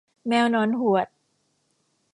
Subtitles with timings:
[0.27, 1.07] แมวนอนหวด